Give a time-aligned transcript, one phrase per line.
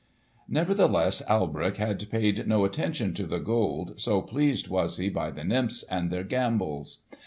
[0.49, 5.43] Nevertheless Alberich had paid no attention to the Gold, so pleased was he by the
[5.43, 7.05] nymphs and their gambols.